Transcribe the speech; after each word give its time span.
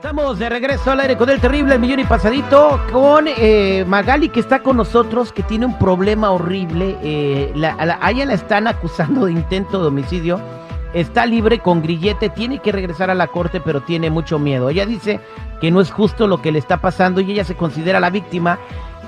Estamos 0.00 0.38
de 0.38 0.48
regreso 0.48 0.90
al 0.90 1.00
aire 1.00 1.18
con 1.18 1.28
el 1.28 1.42
terrible 1.42 1.74
el 1.74 1.78
millón 1.78 2.00
y 2.00 2.04
pasadito 2.04 2.80
con 2.90 3.26
eh, 3.28 3.84
Magali 3.86 4.30
que 4.30 4.40
está 4.40 4.60
con 4.60 4.78
nosotros 4.78 5.30
que 5.30 5.42
tiene 5.42 5.66
un 5.66 5.78
problema 5.78 6.30
horrible. 6.30 6.96
Eh, 7.02 7.52
la, 7.54 7.74
a, 7.74 7.84
la, 7.84 7.98
a 8.00 8.10
ella 8.10 8.24
la 8.24 8.32
están 8.32 8.66
acusando 8.66 9.26
de 9.26 9.32
intento 9.32 9.78
de 9.78 9.88
homicidio. 9.88 10.40
Está 10.94 11.26
libre 11.26 11.58
con 11.58 11.82
grillete, 11.82 12.30
tiene 12.30 12.60
que 12.60 12.72
regresar 12.72 13.10
a 13.10 13.14
la 13.14 13.26
corte, 13.26 13.60
pero 13.60 13.82
tiene 13.82 14.08
mucho 14.08 14.38
miedo. 14.38 14.70
Ella 14.70 14.86
dice 14.86 15.20
que 15.60 15.70
no 15.70 15.82
es 15.82 15.90
justo 15.90 16.26
lo 16.26 16.40
que 16.40 16.50
le 16.50 16.58
está 16.58 16.78
pasando 16.78 17.20
y 17.20 17.30
ella 17.32 17.44
se 17.44 17.54
considera 17.54 18.00
la 18.00 18.08
víctima. 18.08 18.58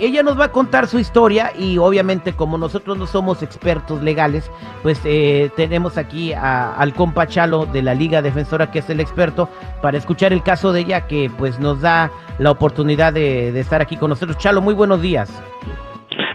Ella 0.01 0.23
nos 0.23 0.39
va 0.39 0.47
a 0.47 0.53
contar 0.53 0.89
su 0.89 0.99
historia 0.99 1.53
y 1.57 1.79
obviamente 1.79 2.33
como 2.33 2.59
nosotros 2.59 2.99
no 2.99 3.07
somos 3.07 3.43
expertos 3.43 4.03
legales, 4.03 4.51
pues 4.83 5.01
eh, 5.05 5.51
tenemos 5.57 5.97
aquí 5.97 6.33
al 6.33 6.95
compa 6.95 7.27
Chalo 7.27 7.67
de 7.67 7.83
la 7.83 7.95
Liga 7.95 8.23
Defensora 8.23 8.71
que 8.71 8.81
es 8.81 8.91
el 8.91 9.01
experto 9.01 9.49
para 9.81 9.99
escuchar 9.99 10.33
el 10.33 10.43
caso 10.43 10.73
de 10.73 10.81
ella 10.81 11.07
que 11.07 11.31
pues 11.37 11.59
nos 11.61 11.81
da 11.81 12.11
la 12.39 12.51
oportunidad 12.51 13.13
de, 13.13 13.53
de 13.53 13.61
estar 13.61 13.81
aquí 13.81 13.97
con 13.97 14.11
nosotros. 14.11 14.39
Chalo, 14.39 14.61
muy 14.61 14.75
buenos 14.75 15.01
días. 15.01 15.31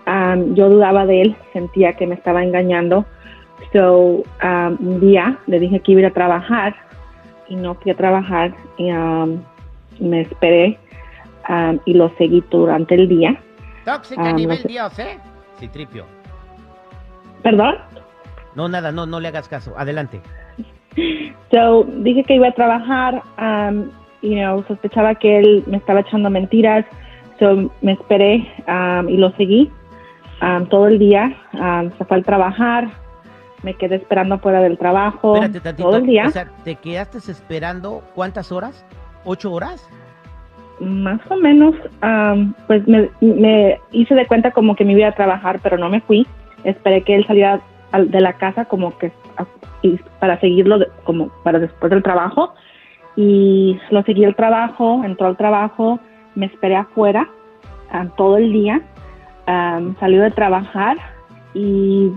Am, 0.05 0.53
yo 0.55 0.69
dudaba 0.69 1.05
de 1.05 1.21
él, 1.21 1.35
sentía 1.53 1.93
que 1.93 2.07
me 2.07 2.15
estaba 2.15 2.43
engañando. 2.43 3.05
So, 3.73 4.23
am, 4.39 4.77
un 4.79 4.99
día 4.99 5.37
le 5.47 5.59
dije 5.59 5.79
que 5.79 5.93
iba 5.93 5.99
a 5.99 6.03
ir 6.03 6.07
a 6.07 6.13
trabajar 6.13 6.75
y 7.47 7.55
no 7.55 7.75
fui 7.75 7.91
a 7.91 7.95
trabajar 7.95 8.53
y 8.77 8.89
am, 8.89 9.41
me 9.99 10.21
esperé 10.21 10.77
um, 11.49 11.79
y 11.85 11.93
lo 11.93 12.09
seguí 12.17 12.43
durante 12.49 12.95
el 12.95 13.07
día. 13.07 13.39
Tóxica 13.83 14.23
no 14.23 14.33
nivel 14.33 14.57
sé. 14.57 14.67
Dios, 14.67 14.99
¿eh? 14.99 15.17
Sí, 15.59 15.67
tripio. 15.67 16.05
¿Perdón? 17.43 17.75
No, 18.55 18.67
nada, 18.67 18.91
no, 18.91 19.05
no 19.05 19.19
le 19.19 19.27
hagas 19.27 19.47
caso. 19.47 19.73
Adelante. 19.77 20.21
So, 21.51 21.83
dije 21.83 22.23
que 22.23 22.35
iba 22.35 22.47
a 22.47 22.51
trabajar, 22.53 23.21
um, 23.39 23.89
you 24.21 24.35
know, 24.35 24.63
sospechaba 24.67 25.15
que 25.15 25.39
él 25.39 25.63
me 25.67 25.77
estaba 25.77 25.99
echando 26.01 26.29
mentiras, 26.29 26.85
so 27.39 27.69
me 27.81 27.93
esperé 27.93 28.47
um, 28.67 29.09
y 29.09 29.17
lo 29.17 29.31
seguí 29.31 29.71
um, 30.41 30.65
todo 30.67 30.87
el 30.87 30.99
día. 30.99 31.35
Um, 31.53 31.91
se 31.97 32.05
fue 32.05 32.17
al 32.17 32.23
trabajar, 32.23 32.87
me 33.63 33.73
quedé 33.73 33.95
esperando 33.95 34.37
fuera 34.39 34.61
del 34.61 34.77
trabajo 34.77 35.35
Espérate 35.35 35.59
tantito. 35.61 35.89
todo 35.89 35.97
el 35.97 36.05
día, 36.05 36.25
O 36.27 36.31
sea, 36.31 36.45
¿te 36.63 36.75
quedaste 36.75 37.17
esperando 37.31 38.01
cuántas 38.13 38.51
horas? 38.51 38.85
¿Ocho 39.23 39.51
horas? 39.51 39.87
más 40.81 41.21
o 41.31 41.37
menos. 41.37 41.73
um, 42.03 42.53
pues 42.67 42.85
me, 42.87 43.09
me 43.21 43.79
hice 43.93 44.13
de 44.13 44.27
cuenta 44.27 44.51
como 44.51 44.75
que 44.75 44.83
me 44.83 44.91
iba 44.91 45.07
a 45.07 45.13
trabajar, 45.13 45.59
pero 45.63 45.77
no 45.77 45.89
me 45.89 46.01
fui. 46.01 46.27
Esperé 46.65 47.01
que 47.03 47.15
él 47.15 47.25
saliera 47.25 47.61
al- 47.93 48.11
de 48.11 48.19
la 48.19 48.33
casa 48.33 48.65
como 48.65 48.97
que 48.97 49.09
y 49.85 49.99
para 50.19 50.39
seguirlo 50.39 50.79
como 51.03 51.29
para 51.43 51.59
después 51.59 51.91
del 51.91 52.01
trabajo 52.01 52.53
y 53.15 53.79
lo 53.91 54.01
seguí 54.03 54.23
el 54.23 54.35
trabajo, 54.35 55.03
entró 55.03 55.27
al 55.27 55.37
trabajo, 55.37 55.99
me 56.33 56.47
esperé 56.47 56.75
afuera 56.75 57.29
ah, 57.91 58.07
todo 58.17 58.37
el 58.37 58.51
día, 58.51 58.81
ah, 59.47 59.79
salió 59.99 60.21
de 60.21 60.31
trabajar 60.31 60.97
y 61.53 62.11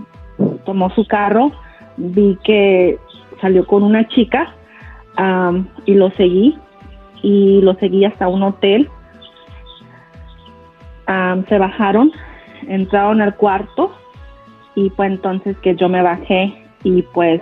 tomó 0.65 0.89
su 0.89 1.05
carro, 1.05 1.51
vi 1.97 2.37
que 2.43 2.97
salió 3.39 3.65
con 3.65 3.83
una 3.83 4.07
chica 4.07 4.53
ah, 5.17 5.53
y 5.85 5.93
lo 5.93 6.09
seguí 6.11 6.57
y 7.21 7.61
lo 7.61 7.75
seguí 7.75 8.05
hasta 8.05 8.27
un 8.27 8.43
hotel. 8.43 8.89
Se 11.47 11.57
bajaron, 11.57 12.11
entraron 12.67 13.19
al 13.19 13.35
cuarto 13.35 13.91
y 14.75 14.91
fue 14.91 15.07
entonces 15.07 15.57
que 15.57 15.75
yo 15.75 15.89
me 15.89 16.03
bajé 16.03 16.53
y 16.83 17.01
pues 17.01 17.41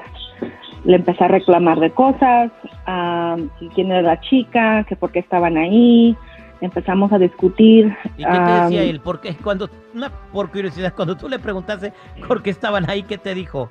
le 0.84 0.96
empecé 0.96 1.24
a 1.24 1.28
reclamar 1.28 1.80
de 1.80 1.92
cosas, 1.92 2.52
um, 2.88 3.50
quién 3.74 3.92
era 3.92 4.02
la 4.02 4.20
chica, 4.22 4.84
que 4.86 4.96
por 4.96 5.12
qué 5.12 5.20
estaban 5.20 5.58
ahí, 5.58 6.16
empezamos 6.62 7.12
a 7.12 7.20
discutir. 7.20 7.96
¿Y 8.18 8.24
qué 8.24 8.32
te 8.32 8.52
decía 8.52 8.84
um, 8.84 8.90
él? 8.90 9.00
¿Por 9.02 9.22
qué? 9.22 9.36
Cuando, 9.36 9.70
una, 9.94 10.12
por 10.32 10.52
curiosidad, 10.52 10.94
cuando 10.96 11.16
tú 11.16 11.28
le 11.28 11.40
preguntaste 11.40 11.94
por 12.28 12.42
qué 12.42 12.50
estaban 12.50 12.90
ahí, 12.90 13.04
¿qué 13.04 13.18
te 13.18 13.34
dijo? 13.34 13.70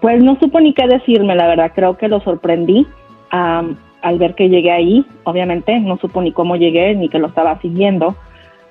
Pues 0.00 0.22
no 0.22 0.36
supo 0.38 0.60
ni 0.60 0.74
qué 0.74 0.86
decirme, 0.86 1.34
la 1.34 1.48
verdad, 1.48 1.72
creo 1.74 1.96
que 1.96 2.08
lo 2.08 2.20
sorprendí 2.20 2.86
um, 3.32 3.76
al 4.02 4.18
ver 4.18 4.34
que 4.34 4.48
llegué 4.48 4.70
ahí, 4.70 5.04
obviamente 5.24 5.78
no 5.80 5.96
supo 5.98 6.22
ni 6.22 6.32
cómo 6.32 6.56
llegué 6.56 6.94
ni 6.94 7.08
que 7.08 7.18
lo 7.18 7.28
estaba 7.28 7.60
siguiendo, 7.60 8.14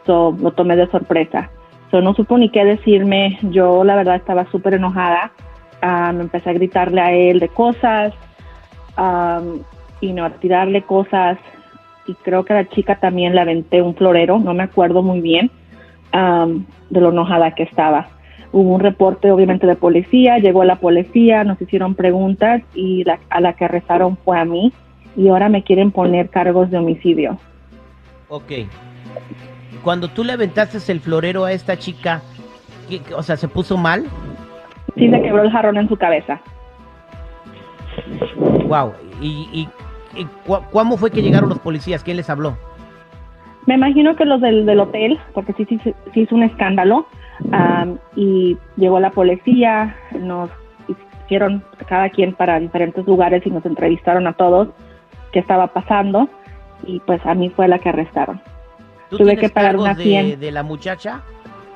so, 0.05 0.35
lo 0.39 0.51
tomé 0.51 0.75
de 0.75 0.87
sorpresa. 0.87 1.49
So, 1.91 2.01
no 2.01 2.13
supo 2.13 2.37
ni 2.37 2.49
qué 2.49 2.65
decirme, 2.65 3.39
yo 3.43 3.83
la 3.83 3.95
verdad 3.95 4.15
estaba 4.15 4.49
súper 4.51 4.75
enojada, 4.75 5.31
um, 5.83 6.21
empecé 6.21 6.49
a 6.49 6.53
gritarle 6.53 7.01
a 7.01 7.11
él 7.11 7.39
de 7.39 7.49
cosas, 7.49 8.13
um, 8.97 9.59
y 10.01 10.13
no, 10.13 10.25
a 10.25 10.29
tirarle 10.31 10.83
cosas, 10.83 11.37
y 12.07 12.13
creo 12.15 12.45
que 12.45 12.53
a 12.53 12.57
la 12.57 12.69
chica 12.69 12.99
también 12.99 13.35
le 13.35 13.41
aventé 13.41 13.81
un 13.81 13.95
florero, 13.95 14.39
no 14.39 14.53
me 14.53 14.63
acuerdo 14.63 15.01
muy 15.01 15.21
bien 15.21 15.51
um, 16.13 16.65
de 16.89 17.01
lo 17.01 17.09
enojada 17.09 17.53
que 17.55 17.63
estaba. 17.63 18.07
Hubo 18.53 18.75
un 18.75 18.79
reporte 18.79 19.29
obviamente 19.31 19.67
de 19.67 19.75
policía, 19.75 20.37
llegó 20.37 20.63
la 20.63 20.77
policía, 20.77 21.43
nos 21.43 21.61
hicieron 21.61 21.95
preguntas 21.95 22.61
y 22.73 23.03
la, 23.03 23.19
a 23.29 23.41
la 23.41 23.53
que 23.53 23.65
arrestaron 23.65 24.17
fue 24.23 24.39
a 24.39 24.45
mí 24.45 24.71
y 25.17 25.27
ahora 25.27 25.49
me 25.49 25.63
quieren 25.63 25.91
poner 25.91 26.29
cargos 26.29 26.71
de 26.71 26.77
homicidio. 26.77 27.37
Ok. 28.29 28.51
Cuando 29.83 30.07
tú 30.07 30.23
le 30.23 30.33
aventaste 30.33 30.79
el 30.91 31.01
florero 31.01 31.43
a 31.43 31.51
esta 31.51 31.77
chica, 31.77 32.21
¿qué- 32.89 32.99
qué- 32.99 33.13
o 33.13 33.21
sea, 33.23 33.35
¿se 33.35 33.47
puso 33.49 33.77
mal? 33.77 34.05
Sí 34.97 35.09
se 35.09 35.21
quebró 35.21 35.43
el 35.43 35.51
jarrón 35.51 35.77
en 35.77 35.87
su 35.87 35.95
cabeza. 35.97 36.39
Wow. 38.67 38.93
¿Y, 39.21 39.47
y, 40.15 40.19
y 40.19 40.25
cu- 40.45 40.61
cómo 40.71 40.97
fue 40.97 41.11
que 41.11 41.21
llegaron 41.21 41.49
los 41.49 41.59
policías? 41.59 42.03
¿Quién 42.03 42.17
les 42.17 42.29
habló? 42.29 42.57
Me 43.65 43.75
imagino 43.75 44.15
que 44.15 44.25
los 44.25 44.39
del, 44.41 44.65
del 44.65 44.79
hotel, 44.79 45.19
porque 45.33 45.53
sí, 45.53 45.65
sí, 45.65 45.79
sí 45.83 45.93
hizo 46.21 46.35
un 46.35 46.43
escándalo, 46.43 47.05
y 48.15 48.57
llegó 48.77 48.99
la 48.99 49.11
policía, 49.11 49.95
nos 50.17 50.49
hicieron 51.25 51.63
cada 51.87 52.09
quien 52.09 52.33
para 52.33 52.59
diferentes 52.59 53.05
lugares 53.05 53.45
y 53.45 53.49
nos 53.51 53.65
entrevistaron 53.65 54.25
a 54.25 54.33
todos 54.33 54.69
qué 55.31 55.39
estaba 55.39 55.67
pasando 55.67 56.29
y 56.85 56.99
pues 57.01 57.23
a 57.25 57.33
mí 57.35 57.49
fue 57.49 57.67
la 57.67 57.79
que 57.79 57.89
arrestaron. 57.89 58.39
¿Tú 59.09 59.17
Tuve 59.17 59.35
que 59.37 59.49
pagar 59.49 59.75
una 59.75 59.93
de, 59.93 60.37
de 60.37 60.51
la 60.51 60.63
muchacha 60.63 61.21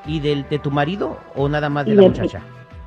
y 0.06 0.20
del, 0.20 0.48
de 0.48 0.58
tu 0.58 0.70
marido 0.70 1.18
o 1.36 1.48
nada 1.48 1.68
más 1.68 1.84
de 1.84 1.92
Y 1.92 1.96
la 1.96 2.02
muchacha? 2.02 2.40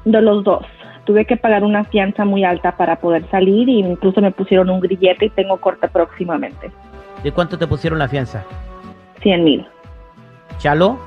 De 0.06 0.22
los 0.22 0.44
dos. 0.44 0.66
Tuve 1.06 1.26
que 1.26 1.38
pagar 1.38 1.64
una 1.64 1.84
fianza 1.84 2.26
muy 2.26 2.44
alta 2.44 2.78
para 2.78 2.96
poder 2.96 3.30
salir 3.30 3.70
y 3.70 3.80
incluso 3.80 4.22
me 4.22 4.32
pusieron 4.32 4.70
un 4.70 4.80
grillete 4.80 5.26
y 5.26 5.30
tengo 5.30 5.58
corte 5.58 5.88
próximamente. 5.88 6.72
¿De 7.24 7.32
cuánto 7.32 7.58
te 7.58 7.68
pusieron 7.68 8.00
la 8.00 8.08
fianza? 8.08 8.44
100 9.22 9.44
mil. 9.44 9.66
¿Chalo? 10.58 11.00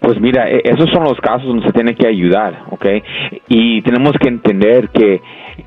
Pues 0.00 0.20
mira, 0.20 0.48
e- 0.50 0.62
esos 0.64 0.88
son 0.90 1.04
los 1.04 1.18
casos 1.20 1.46
donde 1.46 1.66
se 1.66 1.72
tiene 1.72 1.94
que 1.94 2.06
ayudar, 2.06 2.62
¿ok? 2.70 2.86
Y 3.48 3.82
tenemos 3.82 4.12
que 4.20 4.28
entender 4.28 4.88
que 4.90 5.20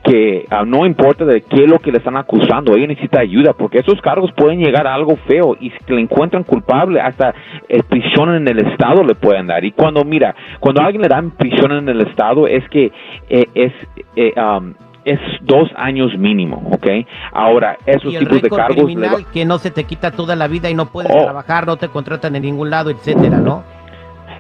que 0.04 0.46
ah, 0.50 0.64
no 0.66 0.86
importa 0.86 1.26
de 1.26 1.42
qué 1.42 1.64
es 1.64 1.70
lo 1.70 1.80
que 1.80 1.92
le 1.92 1.98
están 1.98 2.18
acusando, 2.18 2.76
ella 2.76 2.88
necesita 2.88 3.20
ayuda 3.20 3.54
porque 3.54 3.80
esos 3.80 4.00
cargos 4.02 4.32
pueden 4.34 4.60
llegar 4.60 4.88
a 4.88 4.94
algo 4.94 5.18
feo 5.28 5.56
y 5.60 5.70
si 5.72 5.94
le 5.94 6.02
encuentran 6.02 6.44
culpable 6.44 7.02
hasta 7.02 7.34
eh, 7.68 7.84
prisión 7.84 8.34
en 8.36 8.48
el 8.48 8.60
estado 8.60 9.04
le 9.04 9.16
pueden 9.16 9.48
dar. 9.48 9.64
Y 9.64 9.72
cuando 9.72 10.04
mira, 10.04 10.36
cuando 10.60 10.82
a 10.82 10.86
alguien 10.86 11.02
le 11.02 11.08
dan 11.08 11.32
prisión 11.32 11.72
en 11.72 11.90
el 11.90 12.02
estado 12.02 12.48
es 12.48 12.68
que 12.70 12.92
eh, 13.30 13.46
es 13.54 13.74
eh, 14.16 14.34
um, 14.40 14.74
es 15.04 15.20
dos 15.42 15.68
años 15.76 16.16
mínimo, 16.18 16.62
¿ok? 16.72 16.88
Ahora, 17.32 17.78
esos 17.88 18.16
tipos 18.18 18.42
de 18.42 18.50
cargos... 18.50 18.86
Criminal 18.86 19.26
que 19.34 19.46
no 19.46 19.58
se 19.58 19.72
te 19.72 19.86
quita 19.86 20.12
toda 20.12 20.36
la 20.36 20.48
vida 20.48 20.70
y 20.70 20.76
no 20.76 20.88
puedes 20.88 21.12
oh. 21.12 21.24
trabajar, 21.24 21.66
no 21.66 21.78
te 21.78 21.88
contratan 21.88 22.36
en 22.36 22.44
ningún 22.44 22.70
lado, 22.70 22.92
etcétera, 22.92 23.38
¿no? 23.38 23.64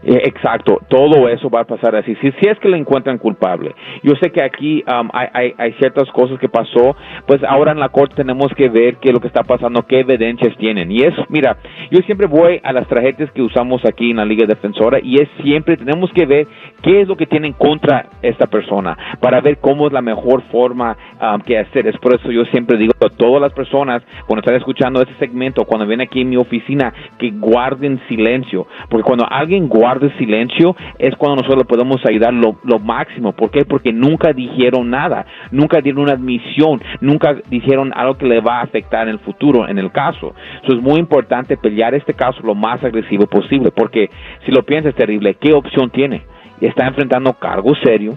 Eh, 0.03 0.21
exacto, 0.25 0.79
todo 0.87 1.29
eso 1.29 1.49
va 1.49 1.61
a 1.61 1.63
pasar 1.65 1.95
así. 1.95 2.15
Si, 2.15 2.27
es 2.27 2.59
que 2.59 2.69
le 2.69 2.77
encuentran 2.77 3.17
culpable. 3.17 3.75
Yo 4.03 4.13
sé 4.21 4.31
que 4.31 4.43
aquí 4.43 4.83
um, 4.87 5.09
hay, 5.13 5.73
ciertas 5.79 6.09
cosas 6.11 6.39
que 6.39 6.49
pasó, 6.49 6.95
pues 7.27 7.43
ahora 7.43 7.71
en 7.71 7.79
la 7.79 7.89
corte 7.89 8.15
tenemos 8.15 8.51
que 8.55 8.69
ver 8.69 8.97
qué 8.97 9.09
es 9.09 9.13
lo 9.13 9.19
que 9.19 9.27
está 9.27 9.43
pasando, 9.43 9.83
qué 9.83 9.99
evidencias 9.99 10.57
tienen. 10.57 10.91
Y 10.91 11.03
eso, 11.03 11.25
mira, 11.29 11.57
yo 11.91 11.99
siempre 12.05 12.27
voy 12.27 12.59
a 12.63 12.73
las 12.73 12.87
tarjetas 12.87 13.31
que 13.31 13.41
usamos 13.41 13.85
aquí 13.85 14.11
en 14.11 14.17
la 14.17 14.25
Liga 14.25 14.45
Defensora 14.47 14.99
y 15.01 15.21
es 15.21 15.29
siempre, 15.43 15.77
tenemos 15.77 16.11
que 16.13 16.25
ver 16.25 16.47
qué 16.81 17.01
es 17.01 17.07
lo 17.07 17.15
que 17.15 17.27
tienen 17.27 17.53
contra 17.53 18.07
esta 18.21 18.47
persona 18.47 18.97
para 19.19 19.39
ver 19.41 19.59
cómo 19.59 19.87
es 19.87 19.93
la 19.93 20.01
mejor 20.01 20.41
forma 20.51 20.97
um, 21.21 21.41
que 21.41 21.59
hacer. 21.59 21.87
Es 21.87 21.97
por 21.97 22.15
eso 22.15 22.31
yo 22.31 22.43
siempre 22.45 22.77
digo 22.77 22.93
a 22.99 23.09
todas 23.09 23.41
las 23.41 23.53
personas, 23.53 24.03
cuando 24.25 24.41
están 24.41 24.55
escuchando 24.55 25.01
este 25.01 25.13
segmento, 25.15 25.65
cuando 25.65 25.85
ven 25.85 26.01
aquí 26.01 26.21
en 26.21 26.29
mi 26.29 26.37
oficina, 26.37 26.93
que 27.21 27.29
guarden 27.29 28.01
silencio. 28.09 28.65
Porque 28.89 29.03
cuando 29.03 29.25
alguien 29.29 29.67
guarda 29.67 30.07
de 30.07 30.17
silencio 30.17 30.75
es 30.97 31.15
cuando 31.15 31.43
nosotros 31.43 31.65
podemos 31.67 32.01
ayudar 32.09 32.33
lo, 32.33 32.79
máximo. 32.79 33.31
¿Por 33.33 33.51
qué? 33.51 33.63
Porque 33.63 33.93
nunca 33.93 34.33
dijeron 34.33 34.89
nada, 34.89 35.27
nunca 35.51 35.81
dieron 35.81 36.01
una 36.03 36.13
admisión, 36.13 36.81
nunca 36.99 37.35
dijeron 37.49 37.93
algo 37.95 38.17
que 38.17 38.25
le 38.25 38.41
va 38.41 38.59
a 38.59 38.63
afectar 38.63 39.07
en 39.07 39.13
el 39.13 39.19
futuro, 39.19 39.67
en 39.67 39.77
el 39.77 39.91
caso. 39.91 40.33
Eso 40.63 40.75
es 40.75 40.81
muy 40.81 40.99
importante 40.99 41.57
pelear 41.57 41.93
este 41.93 42.15
caso 42.15 42.41
lo 42.43 42.55
más 42.55 42.83
agresivo 42.83 43.27
posible, 43.27 43.69
porque 43.69 44.09
si 44.43 44.51
lo 44.51 44.63
piensas 44.63 44.95
terrible, 44.95 45.35
¿qué 45.35 45.53
opción 45.53 45.91
tiene? 45.91 46.23
Está 46.59 46.87
enfrentando 46.87 47.33
cargo 47.33 47.75
serio, 47.83 48.15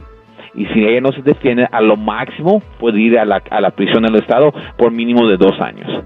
y 0.54 0.64
si 0.66 0.84
ella 0.84 1.00
no 1.00 1.12
se 1.12 1.20
defiende, 1.20 1.66
a 1.70 1.80
lo 1.82 1.96
máximo 1.96 2.62
puede 2.78 3.00
ir 3.00 3.18
a 3.18 3.24
la 3.26 3.70
prisión 3.70 4.04
del 4.04 4.16
Estado 4.16 4.52
por 4.78 4.92
mínimo 4.92 5.28
de 5.28 5.36
dos 5.36 5.60
años. 5.60 6.04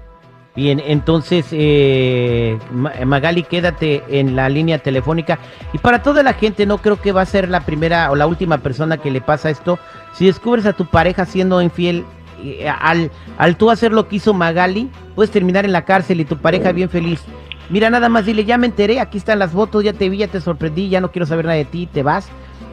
Bien, 0.55 0.81
entonces, 0.85 1.45
eh, 1.51 2.57
Magali, 3.05 3.43
quédate 3.43 4.03
en 4.09 4.35
la 4.35 4.49
línea 4.49 4.79
telefónica. 4.79 5.39
Y 5.73 5.77
para 5.77 6.01
toda 6.01 6.23
la 6.23 6.33
gente, 6.33 6.65
no 6.65 6.79
creo 6.79 6.99
que 6.99 7.11
va 7.11 7.21
a 7.21 7.25
ser 7.25 7.49
la 7.49 7.61
primera 7.61 8.11
o 8.11 8.15
la 8.15 8.27
última 8.27 8.57
persona 8.57 8.97
que 8.97 9.11
le 9.11 9.21
pasa 9.21 9.49
esto. 9.49 9.79
Si 10.13 10.25
descubres 10.25 10.65
a 10.65 10.73
tu 10.73 10.85
pareja 10.85 11.25
siendo 11.25 11.61
infiel, 11.61 12.03
eh, 12.43 12.67
al, 12.67 13.11
al 13.37 13.57
tú 13.57 13.69
hacer 13.69 13.93
lo 13.93 14.07
que 14.07 14.17
hizo 14.17 14.33
Magali, 14.33 14.89
puedes 15.15 15.31
terminar 15.31 15.65
en 15.65 15.71
la 15.71 15.85
cárcel 15.85 16.19
y 16.19 16.25
tu 16.25 16.37
pareja 16.37 16.71
bien 16.71 16.89
feliz. 16.89 17.23
Mira, 17.69 17.89
nada 17.91 18.09
más 18.09 18.25
dile, 18.25 18.43
ya 18.43 18.57
me 18.57 18.65
enteré, 18.65 18.99
aquí 18.99 19.19
están 19.19 19.37
las 19.37 19.51
fotos, 19.51 19.83
ya 19.83 19.93
te 19.93 20.09
vi, 20.09 20.17
ya 20.17 20.27
te 20.27 20.41
sorprendí, 20.41 20.89
ya 20.89 20.99
no 20.99 21.11
quiero 21.11 21.27
saber 21.27 21.45
nada 21.45 21.57
de 21.57 21.65
ti, 21.65 21.85
te 21.85 22.01
vas 22.01 22.27